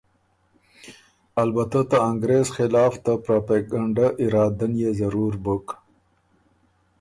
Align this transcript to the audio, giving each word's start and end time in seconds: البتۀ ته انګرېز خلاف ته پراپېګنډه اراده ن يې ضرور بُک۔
البتۀ 1.41 1.81
ته 1.89 1.97
انګرېز 2.09 2.47
خلاف 2.57 2.93
ته 3.05 3.13
پراپېګنډه 3.25 4.07
اراده 4.23 4.65
ن 4.71 4.73
يې 4.81 4.91
ضرور 4.99 5.33
بُک۔ 5.43 5.67